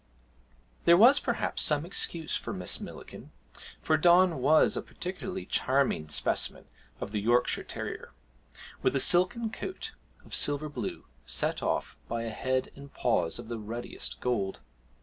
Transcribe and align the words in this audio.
There 0.85 0.97
was 0.97 1.19
perhaps 1.19 1.61
some 1.61 1.85
excuse 1.85 2.35
for 2.35 2.53
Miss 2.53 2.79
Millikin, 2.81 3.29
for 3.79 3.97
Don 3.97 4.39
was 4.41 4.75
a 4.75 4.81
particularly 4.81 5.45
charming 5.45 6.09
specimen 6.09 6.65
of 6.99 7.11
the 7.11 7.21
Yorkshire 7.21 7.63
terrier, 7.65 8.11
with 8.81 8.95
a 8.95 8.99
silken 8.99 9.51
coat 9.51 9.93
of 10.25 10.33
silver 10.33 10.69
blue, 10.69 11.05
set 11.23 11.61
off 11.61 11.99
by 12.07 12.23
a 12.23 12.31
head 12.31 12.71
and 12.75 12.91
paws 12.91 13.37
of 13.37 13.47
the 13.47 13.59
ruddiest 13.59 14.19
gold. 14.21 14.59